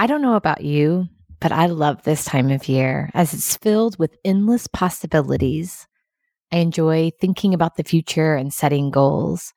I 0.00 0.06
don't 0.06 0.22
know 0.22 0.36
about 0.36 0.64
you, 0.64 1.08
but 1.40 1.52
I 1.52 1.66
love 1.66 2.04
this 2.04 2.24
time 2.24 2.50
of 2.50 2.70
year 2.70 3.10
as 3.12 3.34
it's 3.34 3.58
filled 3.58 3.98
with 3.98 4.16
endless 4.24 4.66
possibilities. 4.66 5.86
I 6.50 6.56
enjoy 6.56 7.10
thinking 7.20 7.52
about 7.52 7.76
the 7.76 7.84
future 7.84 8.34
and 8.34 8.50
setting 8.50 8.90
goals. 8.90 9.52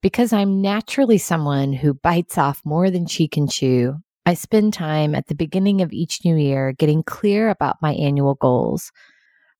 Because 0.00 0.32
I'm 0.32 0.62
naturally 0.62 1.18
someone 1.18 1.74
who 1.74 1.92
bites 1.92 2.38
off 2.38 2.62
more 2.64 2.90
than 2.90 3.04
she 3.04 3.28
can 3.28 3.46
chew, 3.46 3.96
I 4.24 4.32
spend 4.32 4.72
time 4.72 5.14
at 5.14 5.26
the 5.26 5.34
beginning 5.34 5.82
of 5.82 5.92
each 5.92 6.24
new 6.24 6.36
year 6.36 6.72
getting 6.72 7.02
clear 7.02 7.50
about 7.50 7.82
my 7.82 7.92
annual 7.92 8.36
goals. 8.36 8.90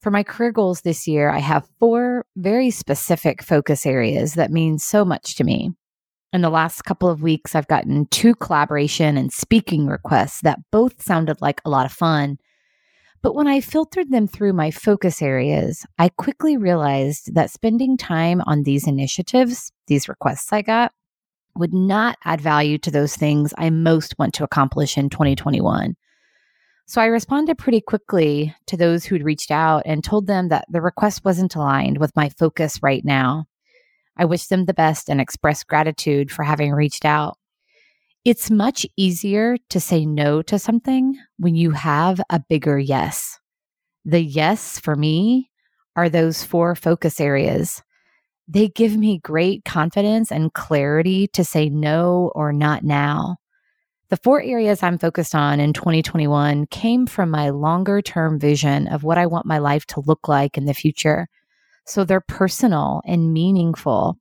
For 0.00 0.10
my 0.10 0.22
career 0.22 0.52
goals 0.52 0.80
this 0.80 1.06
year, 1.06 1.28
I 1.28 1.40
have 1.40 1.68
four 1.78 2.24
very 2.34 2.70
specific 2.70 3.42
focus 3.42 3.84
areas 3.84 4.36
that 4.36 4.50
mean 4.50 4.78
so 4.78 5.04
much 5.04 5.34
to 5.34 5.44
me. 5.44 5.74
In 6.34 6.40
the 6.40 6.50
last 6.50 6.82
couple 6.82 7.08
of 7.08 7.22
weeks, 7.22 7.54
I've 7.54 7.68
gotten 7.68 8.06
two 8.06 8.34
collaboration 8.34 9.16
and 9.16 9.32
speaking 9.32 9.86
requests 9.86 10.40
that 10.40 10.58
both 10.72 11.00
sounded 11.00 11.40
like 11.40 11.60
a 11.64 11.70
lot 11.70 11.86
of 11.86 11.92
fun. 11.92 12.38
But 13.22 13.36
when 13.36 13.46
I 13.46 13.60
filtered 13.60 14.10
them 14.10 14.26
through 14.26 14.52
my 14.52 14.72
focus 14.72 15.22
areas, 15.22 15.86
I 15.96 16.08
quickly 16.08 16.56
realized 16.56 17.36
that 17.36 17.52
spending 17.52 17.96
time 17.96 18.42
on 18.46 18.64
these 18.64 18.88
initiatives, 18.88 19.70
these 19.86 20.08
requests 20.08 20.52
I 20.52 20.62
got, 20.62 20.90
would 21.54 21.72
not 21.72 22.18
add 22.24 22.40
value 22.40 22.78
to 22.78 22.90
those 22.90 23.14
things 23.14 23.54
I 23.56 23.70
most 23.70 24.18
want 24.18 24.34
to 24.34 24.44
accomplish 24.44 24.98
in 24.98 25.10
2021. 25.10 25.94
So 26.86 27.00
I 27.00 27.06
responded 27.06 27.58
pretty 27.58 27.80
quickly 27.80 28.52
to 28.66 28.76
those 28.76 29.04
who'd 29.04 29.22
reached 29.22 29.52
out 29.52 29.84
and 29.86 30.02
told 30.02 30.26
them 30.26 30.48
that 30.48 30.64
the 30.68 30.80
request 30.80 31.24
wasn't 31.24 31.54
aligned 31.54 31.98
with 31.98 32.16
my 32.16 32.28
focus 32.28 32.82
right 32.82 33.04
now. 33.04 33.46
I 34.16 34.24
wish 34.24 34.46
them 34.46 34.66
the 34.66 34.74
best 34.74 35.08
and 35.08 35.20
express 35.20 35.64
gratitude 35.64 36.30
for 36.30 36.44
having 36.44 36.72
reached 36.72 37.04
out. 37.04 37.36
It's 38.24 38.50
much 38.50 38.86
easier 38.96 39.56
to 39.68 39.80
say 39.80 40.06
no 40.06 40.40
to 40.42 40.58
something 40.58 41.18
when 41.38 41.54
you 41.54 41.72
have 41.72 42.20
a 42.30 42.40
bigger 42.40 42.78
yes. 42.78 43.38
The 44.04 44.20
yes 44.20 44.78
for 44.78 44.96
me 44.96 45.50
are 45.96 46.08
those 46.08 46.42
four 46.42 46.74
focus 46.74 47.20
areas. 47.20 47.82
They 48.46 48.68
give 48.68 48.96
me 48.96 49.18
great 49.18 49.64
confidence 49.64 50.30
and 50.30 50.52
clarity 50.52 51.28
to 51.28 51.44
say 51.44 51.68
no 51.68 52.30
or 52.34 52.52
not 52.52 52.82
now. 52.82 53.36
The 54.10 54.18
four 54.18 54.42
areas 54.42 54.82
I'm 54.82 54.98
focused 54.98 55.34
on 55.34 55.60
in 55.60 55.72
2021 55.72 56.66
came 56.66 57.06
from 57.06 57.30
my 57.30 57.50
longer 57.50 58.02
term 58.02 58.38
vision 58.38 58.86
of 58.86 59.02
what 59.02 59.18
I 59.18 59.26
want 59.26 59.46
my 59.46 59.58
life 59.58 59.86
to 59.86 60.00
look 60.00 60.28
like 60.28 60.58
in 60.58 60.66
the 60.66 60.74
future. 60.74 61.28
So 61.86 62.04
they're 62.04 62.20
personal 62.20 63.02
and 63.04 63.32
meaningful. 63.32 64.18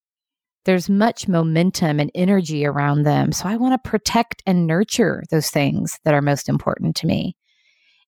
There's 0.66 0.90
much 0.90 1.28
momentum 1.28 2.00
and 2.00 2.12
energy 2.16 2.66
around 2.66 3.04
them. 3.04 3.32
So 3.32 3.48
I 3.48 3.58
want 3.58 3.82
to 3.82 3.90
protect 3.90 4.44
and 4.46 4.66
nurture 4.66 5.24
those 5.30 5.50
things 5.50 6.00
that 6.06 6.14
are 6.14 6.22
most 6.22 6.48
important 6.48 6.96
to 6.98 7.08
me. 7.08 7.36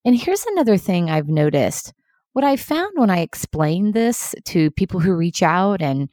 And 0.05 0.15
here's 0.15 0.45
another 0.45 0.77
thing 0.77 1.09
I've 1.09 1.27
noticed. 1.27 1.93
What 2.33 2.45
I 2.45 2.55
found 2.57 2.91
when 2.95 3.09
I 3.09 3.19
explain 3.19 3.91
this 3.91 4.35
to 4.45 4.71
people 4.71 4.99
who 4.99 5.15
reach 5.15 5.41
out 5.41 5.81
and 5.81 6.09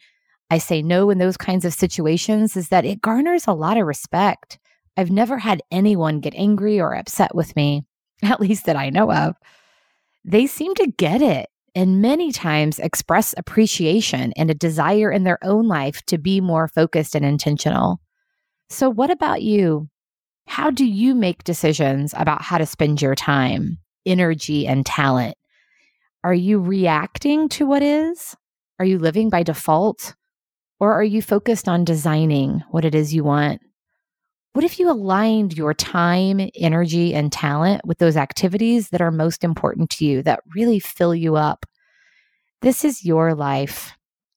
I 0.51 0.59
say 0.59 0.83
no 0.83 1.11
in 1.11 1.19
those 1.19 1.37
kinds 1.37 1.65
of 1.65 1.73
situations 1.73 2.57
is 2.57 2.69
that 2.69 2.85
it 2.85 3.01
garners 3.01 3.47
a 3.47 3.53
lot 3.53 3.77
of 3.77 3.87
respect. 3.87 4.59
I've 4.97 5.11
never 5.11 5.39
had 5.39 5.63
anyone 5.71 6.21
get 6.21 6.35
angry 6.35 6.81
or 6.81 6.95
upset 6.95 7.35
with 7.35 7.57
me, 7.57 7.85
at 8.23 8.41
least 8.41 8.67
that 8.67 8.77
I 8.77 8.91
know 8.91 9.13
of. 9.13 9.37
They 10.25 10.47
seem 10.47 10.75
to 10.77 10.87
get 10.87 11.23
it 11.23 11.49
and 11.75 12.03
many 12.03 12.33
times 12.33 12.79
express 12.79 13.35
appreciation 13.37 14.33
and 14.37 14.51
a 14.51 14.55
desire 14.55 15.11
in 15.11 15.25
their 15.25 15.39
own 15.43 15.69
life 15.69 16.03
to 16.07 16.19
be 16.19 16.41
more 16.41 16.69
focused 16.69 17.15
and 17.15 17.25
intentional. 17.25 18.01
So, 18.69 18.91
what 18.91 19.11
about 19.11 19.43
you? 19.43 19.89
How 20.47 20.71
do 20.71 20.85
you 20.85 21.15
make 21.15 21.45
decisions 21.45 22.15
about 22.17 22.43
how 22.43 22.59
to 22.59 22.67
spend 22.67 23.01
your 23.01 23.15
time, 23.15 23.79
energy, 24.05 24.67
and 24.67 24.85
talent? 24.85 25.37
Are 26.25 26.35
you 26.35 26.59
reacting 26.59 27.49
to 27.51 27.67
what 27.67 27.83
is? 27.83 28.37
Are 28.79 28.85
you 28.85 28.99
living 28.99 29.31
by 29.31 29.43
default? 29.43 30.15
Or 30.81 30.93
are 30.93 31.05
you 31.05 31.23
focused 31.23 31.69
on 31.69 31.85
designing 31.85 32.63
what 32.71 32.85
it 32.85 32.95
is 32.95 33.15
you 33.15 33.25
want? 33.25 33.61
What 34.55 34.65
if 34.65 34.79
you 34.79 34.91
aligned 34.91 35.57
your 35.57 35.73
time, 35.73 36.51
energy, 36.57 37.15
and 37.15 37.33
talent 37.33 37.87
with 37.87 37.99
those 37.99 38.19
activities 38.19 38.91
that 38.91 39.01
are 39.01 39.11
most 39.11 39.45
important 39.45 39.89
to 39.91 40.05
you, 40.05 40.23
that 40.25 40.43
really 40.55 40.79
fill 40.79 41.15
you 41.15 41.37
up? 41.37 41.65
This 42.61 42.85
is 42.85 43.05
your 43.05 43.35
life, 43.35 43.93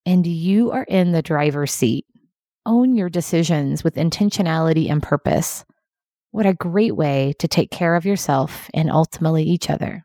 and 0.06 0.26
you 0.26 0.72
are 0.72 0.84
in 0.84 1.12
the 1.12 1.22
driver's 1.22 1.72
seat. 1.72 2.06
Own 2.66 2.96
your 2.96 3.10
decisions 3.10 3.84
with 3.84 3.96
intentionality 3.96 4.90
and 4.90 5.04
purpose. 5.04 5.66
What 6.32 6.46
a 6.46 6.54
great 6.54 6.96
way 6.96 7.34
to 7.40 7.48
take 7.48 7.70
care 7.70 7.96
of 7.96 8.06
yourself 8.06 8.70
and 8.74 8.90
ultimately 8.90 9.44
each 9.44 9.70
other. 9.70 10.04